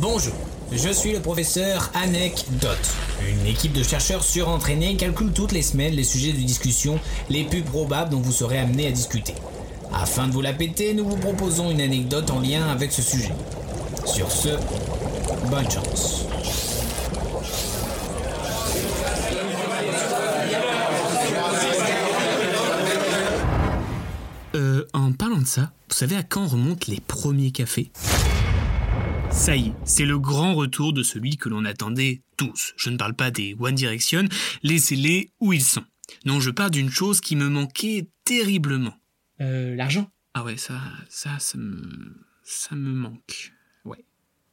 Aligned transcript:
Bonjour, 0.00 0.32
je 0.72 0.88
suis 0.88 1.12
le 1.12 1.20
professeur 1.20 1.90
Anecdote. 1.92 2.90
Une 3.28 3.44
équipe 3.46 3.74
de 3.74 3.82
chercheurs 3.82 4.24
surentraînés 4.24 4.96
calcule 4.96 5.30
toutes 5.30 5.52
les 5.52 5.60
semaines 5.60 5.92
les 5.92 6.04
sujets 6.04 6.32
de 6.32 6.38
discussion 6.38 6.98
les 7.28 7.44
plus 7.44 7.60
probables 7.60 8.08
dont 8.08 8.20
vous 8.20 8.32
serez 8.32 8.58
amené 8.58 8.86
à 8.86 8.92
discuter. 8.92 9.34
Afin 9.92 10.26
de 10.26 10.32
vous 10.32 10.40
la 10.40 10.54
péter, 10.54 10.94
nous 10.94 11.06
vous 11.06 11.18
proposons 11.18 11.70
une 11.70 11.82
anecdote 11.82 12.30
en 12.30 12.40
lien 12.40 12.66
avec 12.68 12.92
ce 12.92 13.02
sujet. 13.02 13.32
Sur 14.06 14.32
ce, 14.32 14.48
bonne 15.50 15.70
chance. 15.70 16.24
Euh, 24.54 24.86
en 24.94 25.12
parlant 25.12 25.38
de 25.38 25.46
ça, 25.46 25.72
vous 25.90 25.94
savez 25.94 26.16
à 26.16 26.22
quand 26.22 26.46
remontent 26.46 26.86
les 26.88 27.00
premiers 27.00 27.50
cafés? 27.50 27.90
Ça 29.30 29.56
y 29.56 29.68
est, 29.68 29.72
c'est 29.84 30.04
le 30.04 30.18
grand 30.18 30.54
retour 30.54 30.92
de 30.92 31.02
celui 31.02 31.36
que 31.36 31.48
l'on 31.48 31.64
attendait 31.64 32.22
tous. 32.36 32.74
Je 32.76 32.90
ne 32.90 32.96
parle 32.96 33.14
pas 33.14 33.30
des 33.30 33.56
One 33.58 33.74
Direction, 33.74 34.24
laissez-les 34.62 35.30
où 35.40 35.52
ils 35.52 35.62
sont. 35.64 35.84
Non, 36.26 36.40
je 36.40 36.50
parle 36.50 36.70
d'une 36.70 36.90
chose 36.90 37.20
qui 37.20 37.36
me 37.36 37.48
manquait 37.48 38.08
terriblement. 38.24 38.94
Euh, 39.40 39.74
l'argent 39.76 40.10
Ah 40.34 40.44
ouais, 40.44 40.56
ça, 40.56 40.80
ça, 41.08 41.38
ça 41.38 41.56
me, 41.58 42.16
ça 42.42 42.74
me 42.74 42.90
manque. 42.92 43.52
Ouais. 43.84 44.04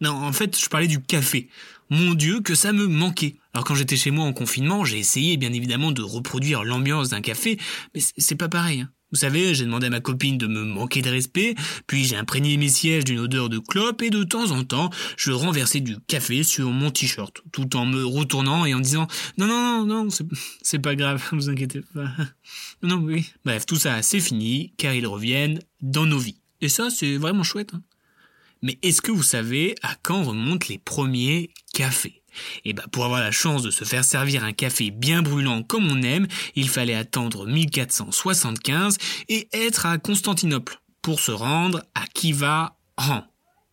Non, 0.00 0.12
en 0.12 0.32
fait, 0.32 0.58
je 0.58 0.68
parlais 0.68 0.88
du 0.88 1.00
café. 1.00 1.48
Mon 1.90 2.14
Dieu, 2.14 2.40
que 2.40 2.54
ça 2.54 2.72
me 2.72 2.86
manquait. 2.86 3.36
Alors 3.54 3.64
quand 3.64 3.74
j'étais 3.74 3.96
chez 3.96 4.10
moi 4.10 4.24
en 4.24 4.32
confinement, 4.32 4.84
j'ai 4.84 4.98
essayé 4.98 5.36
bien 5.36 5.52
évidemment 5.52 5.92
de 5.92 6.02
reproduire 6.02 6.64
l'ambiance 6.64 7.10
d'un 7.10 7.20
café, 7.20 7.58
mais 7.94 8.00
c'est 8.16 8.34
pas 8.36 8.48
pareil. 8.48 8.80
hein. 8.80 8.90
Vous 9.12 9.18
savez, 9.18 9.54
j'ai 9.54 9.64
demandé 9.64 9.86
à 9.86 9.90
ma 9.90 10.00
copine 10.00 10.38
de 10.38 10.46
me 10.46 10.64
manquer 10.64 11.02
de 11.02 11.10
respect, 11.10 11.54
puis 11.86 12.04
j'ai 12.04 12.16
imprégné 12.16 12.56
mes 12.56 12.68
sièges 12.68 13.04
d'une 13.04 13.18
odeur 13.20 13.48
de 13.50 13.58
clope 13.58 14.00
et 14.02 14.10
de 14.10 14.24
temps 14.24 14.50
en 14.50 14.64
temps, 14.64 14.90
je 15.16 15.30
renversais 15.32 15.80
du 15.80 15.98
café 16.06 16.42
sur 16.42 16.70
mon 16.70 16.90
t-shirt, 16.90 17.42
tout 17.52 17.76
en 17.76 17.84
me 17.86 18.04
retournant 18.04 18.64
et 18.64 18.72
en 18.74 18.80
disant 18.80 19.06
non 19.38 19.46
non 19.46 19.84
non 19.86 20.04
non, 20.04 20.10
c'est- 20.62 20.78
pas 20.78 20.94
grave, 20.96 21.22
vous 21.32 21.48
inquiétez 21.50 21.82
pas. 21.94 22.10
Non 22.82 22.96
oui. 22.96 23.26
Bref, 23.44 23.66
tout 23.66 23.76
ça 23.76 24.02
c'est 24.02 24.20
fini, 24.20 24.72
car 24.78 24.94
ils 24.94 25.06
reviennent 25.06 25.60
dans 25.80 26.06
nos 26.06 26.18
vies. 26.18 26.40
Et 26.60 26.68
ça 26.68 26.88
c'est 26.90 27.16
vraiment 27.18 27.42
chouette. 27.44 27.74
hein. 27.74 27.82
Mais 28.62 28.78
est-ce 28.82 29.02
que 29.02 29.10
vous 29.12 29.22
savez 29.24 29.74
à 29.82 29.94
quand 30.02 30.22
remontent 30.22 30.66
les 30.70 30.78
premiers 30.78 31.50
cafés? 31.74 32.21
Eh 32.64 32.72
ben, 32.72 32.84
pour 32.90 33.04
avoir 33.04 33.20
la 33.20 33.30
chance 33.30 33.62
de 33.62 33.70
se 33.70 33.84
faire 33.84 34.04
servir 34.04 34.44
un 34.44 34.52
café 34.52 34.90
bien 34.90 35.22
brûlant 35.22 35.62
comme 35.62 35.90
on 35.90 36.02
aime, 36.02 36.26
il 36.54 36.68
fallait 36.68 36.94
attendre 36.94 37.46
1475 37.46 38.98
et 39.28 39.48
être 39.52 39.86
à 39.86 39.98
Constantinople 39.98 40.80
pour 41.02 41.20
se 41.20 41.32
rendre 41.32 41.82
à 41.94 42.06
Kiva 42.14 42.76
Han, 42.96 43.22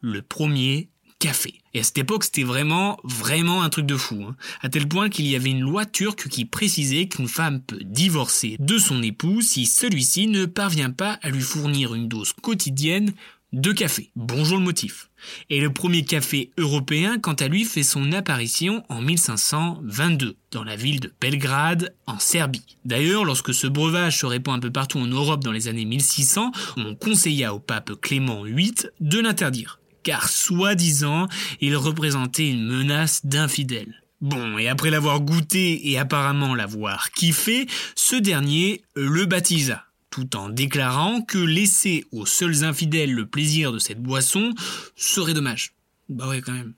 le 0.00 0.22
premier 0.22 0.88
café. 1.18 1.54
Et 1.74 1.80
à 1.80 1.82
cette 1.84 1.98
époque, 1.98 2.24
c'était 2.24 2.42
vraiment, 2.42 2.98
vraiment 3.04 3.62
un 3.62 3.70
truc 3.70 3.86
de 3.86 3.96
fou. 3.96 4.24
hein. 4.28 4.36
À 4.60 4.68
tel 4.68 4.88
point 4.88 5.08
qu'il 5.08 5.26
y 5.26 5.36
avait 5.36 5.50
une 5.50 5.60
loi 5.60 5.86
turque 5.86 6.28
qui 6.28 6.44
précisait 6.44 7.06
qu'une 7.06 7.28
femme 7.28 7.62
peut 7.62 7.78
divorcer 7.82 8.56
de 8.58 8.76
son 8.76 9.02
époux 9.02 9.40
si 9.40 9.66
celui-ci 9.66 10.26
ne 10.26 10.46
parvient 10.46 10.90
pas 10.90 11.18
à 11.22 11.30
lui 11.30 11.40
fournir 11.40 11.94
une 11.94 12.08
dose 12.08 12.32
quotidienne 12.32 13.12
de 13.52 13.72
café. 13.72 14.10
Bonjour 14.16 14.58
le 14.58 14.64
motif. 14.64 15.10
Et 15.50 15.60
le 15.60 15.72
premier 15.72 16.04
café 16.04 16.50
européen, 16.56 17.18
quant 17.18 17.34
à 17.34 17.48
lui, 17.48 17.64
fait 17.64 17.82
son 17.82 18.12
apparition 18.12 18.82
en 18.88 19.00
1522, 19.00 20.36
dans 20.50 20.64
la 20.64 20.76
ville 20.76 21.00
de 21.00 21.12
Belgrade, 21.20 21.94
en 22.06 22.18
Serbie. 22.18 22.78
D'ailleurs, 22.84 23.24
lorsque 23.24 23.54
ce 23.54 23.66
breuvage 23.66 24.18
se 24.18 24.26
répand 24.26 24.56
un 24.56 24.60
peu 24.60 24.70
partout 24.70 24.98
en 24.98 25.06
Europe 25.06 25.44
dans 25.44 25.52
les 25.52 25.68
années 25.68 25.84
1600, 25.84 26.52
on 26.78 26.94
conseilla 26.94 27.54
au 27.54 27.60
pape 27.60 27.92
Clément 28.00 28.42
VIII 28.44 28.74
de 29.00 29.20
l'interdire, 29.20 29.80
car 30.02 30.28
soi-disant, 30.28 31.28
il 31.60 31.76
représentait 31.76 32.48
une 32.48 32.66
menace 32.66 33.26
d'infidèles. 33.26 34.02
Bon, 34.22 34.56
et 34.56 34.68
après 34.68 34.90
l'avoir 34.90 35.20
goûté 35.20 35.90
et 35.90 35.98
apparemment 35.98 36.54
l'avoir 36.54 37.10
kiffé, 37.10 37.66
ce 37.96 38.14
dernier 38.14 38.82
le 38.94 39.26
baptisa, 39.26 39.84
tout 40.12 40.36
en 40.36 40.48
déclarant 40.50 41.22
que 41.22 41.38
laisser 41.38 42.04
aux 42.12 42.26
seuls 42.26 42.62
infidèles 42.62 43.12
le 43.12 43.26
plaisir 43.26 43.72
de 43.72 43.80
cette 43.80 44.00
boisson 44.00 44.54
serait 44.94 45.34
dommage. 45.34 45.74
Bah 46.08 46.28
ouais, 46.28 46.42
quand 46.42 46.52
même. 46.52 46.74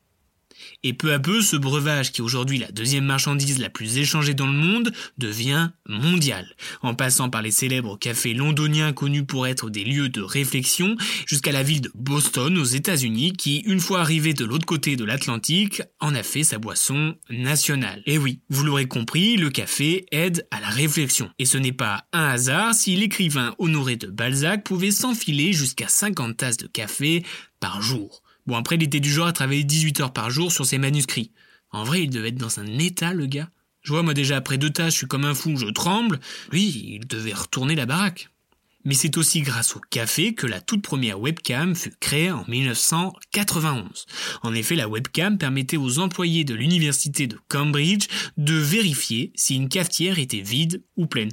Et 0.83 0.93
peu 0.93 1.13
à 1.13 1.19
peu, 1.19 1.41
ce 1.41 1.57
breuvage, 1.57 2.13
qui 2.13 2.21
est 2.21 2.25
aujourd'hui 2.25 2.59
la 2.59 2.71
deuxième 2.71 3.05
marchandise 3.05 3.59
la 3.59 3.71
plus 3.71 3.99
échangée 3.99 4.35
dans 4.35 4.47
le 4.47 4.53
monde, 4.53 4.93
devient 5.19 5.71
mondial, 5.89 6.47
en 6.83 6.95
passant 6.95 7.31
par 7.31 7.43
les 7.43 7.51
célèbres 7.51 7.99
cafés 7.99 8.35
londoniens 8.35 8.93
connus 8.93 9.25
pour 9.25 9.47
être 9.47 9.71
des 9.71 9.85
lieux 9.85 10.09
de 10.09 10.23
réflexion, 10.23 10.97
jusqu'à 11.27 11.53
la 11.53 11.63
ville 11.63 11.83
de 11.83 11.91
Boston 11.95 12.57
aux 12.59 12.65
États-Unis, 12.65 13.33
qui, 13.33 13.59
une 13.61 13.81
fois 13.81 14.01
arrivé 14.01 14.35
de 14.35 14.45
l'autre 14.45 14.67
côté 14.67 14.97
de 14.97 15.05
l'Atlantique, 15.05 15.83
en 16.01 16.15
a 16.15 16.23
fait 16.23 16.45
sa 16.45 16.59
boisson 16.59 17.15
nationale. 17.31 18.03
Et 18.07 18.19
oui, 18.19 18.41
vous 18.49 18.65
l'aurez 18.65 18.87
compris, 18.87 19.37
le 19.37 19.51
café 19.51 20.07
aide 20.11 20.47
à 20.51 20.61
la 20.61 20.69
réflexion. 20.69 21.31
Et 21.39 21.45
ce 21.45 21.59
n'est 21.59 21.73
pas 21.73 22.05
un 22.13 22.25
hasard 22.25 22.75
si 22.75 22.97
l'écrivain 22.97 23.55
Honoré 23.59 23.97
de 23.97 24.09
Balzac 24.09 24.65
pouvait 24.65 24.91
s'enfiler 24.91 25.53
jusqu'à 25.53 25.89
50 25.89 26.37
tasses 26.37 26.57
de 26.57 26.67
café 26.67 27.25
par 27.61 27.81
jour. 27.83 28.24
Bon, 28.47 28.57
après, 28.57 28.77
il 28.77 28.83
était 28.83 29.01
du 29.01 29.11
genre 29.11 29.27
à 29.27 29.33
travailler 29.33 29.65
18 29.65 30.01
heures 30.01 30.13
par 30.13 30.31
jour 30.31 30.53
sur 30.53 30.67
ses 30.67 30.79
manuscrits. 30.79 31.33
En 31.71 31.85
vrai, 31.85 32.03
il 32.03 32.11
devait 32.11 32.29
être 32.29 32.37
dans 32.37 32.61
un 32.61 32.79
état, 32.79 33.15
le 33.15 33.27
gars. 33.27 33.51
Je 33.81 33.93
vois, 33.93 34.03
moi, 34.03 34.15
déjà, 34.15 34.37
après 34.37 34.59
deux 34.59 34.71
tâches, 34.71 34.93
je 34.93 34.99
suis 34.99 35.07
comme 35.07 35.25
un 35.25 35.35
fou, 35.35 35.57
je 35.57 35.67
tremble. 35.67 36.21
Lui, 36.51 36.63
il 36.63 37.07
devait 37.07 37.33
retourner 37.33 37.75
la 37.75 37.87
baraque. 37.87 38.29
Mais 38.85 38.95
c'est 38.95 39.17
aussi 39.17 39.41
grâce 39.41 39.77
au 39.77 39.81
café 39.91 40.35
que 40.35 40.47
la 40.47 40.61
toute 40.61 40.83
première 40.83 41.21
webcam 41.21 41.75
fut 41.75 41.95
créée 42.01 42.31
en 42.31 42.45
1991. 42.47 44.07
En 44.43 44.55
effet, 44.55 44.75
la 44.75 44.89
webcam 44.89 45.39
permettait 45.39 45.77
aux 45.77 45.99
employés 45.99 46.45
de 46.45 46.55
l'université 46.55 47.27
de 47.27 47.39
Cambridge 47.49 48.07
de 48.37 48.55
vérifier 48.55 49.33
si 49.35 49.57
une 49.57 49.69
cafetière 49.69 50.19
était 50.19 50.41
vide 50.41 50.83
ou 50.97 51.07
pleine, 51.07 51.33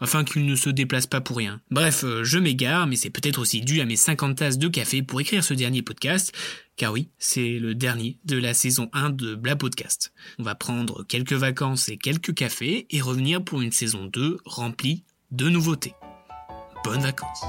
afin 0.00 0.24
qu'ils 0.24 0.46
ne 0.46 0.56
se 0.56 0.70
déplacent 0.70 1.06
pas 1.06 1.20
pour 1.20 1.36
rien. 1.36 1.60
Bref, 1.70 2.04
euh, 2.04 2.24
je 2.24 2.38
m'égare, 2.38 2.86
mais 2.86 2.96
c'est 2.96 3.10
peut-être 3.10 3.40
aussi 3.40 3.60
dû 3.60 3.80
à 3.80 3.84
mes 3.84 3.96
50 3.96 4.36
tasses 4.36 4.58
de 4.58 4.68
café 4.68 5.02
pour 5.02 5.20
écrire 5.20 5.44
ce 5.44 5.54
dernier 5.54 5.82
podcast, 5.82 6.32
car 6.76 6.92
oui, 6.92 7.10
c'est 7.18 7.58
le 7.58 7.74
dernier 7.74 8.18
de 8.24 8.36
la 8.36 8.54
saison 8.54 8.88
1 8.92 9.10
de 9.10 9.34
Bla 9.34 9.56
Podcast. 9.56 10.12
On 10.38 10.42
va 10.42 10.54
prendre 10.54 11.04
quelques 11.06 11.32
vacances 11.32 11.88
et 11.88 11.96
quelques 11.96 12.34
cafés 12.34 12.86
et 12.90 13.00
revenir 13.00 13.44
pour 13.44 13.60
une 13.60 13.72
saison 13.72 14.06
2 14.06 14.38
remplie 14.44 15.04
de 15.30 15.48
nouveautés. 15.48 15.94
Bonnes 16.84 17.02
vacances. 17.02 17.44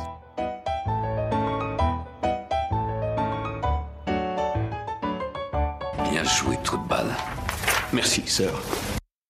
Bien 6.12 6.24
joué, 6.24 6.58
trou 6.64 6.78
de 6.78 6.88
balle. 6.88 7.16
Merci, 7.92 8.24
sœur. 8.28 8.62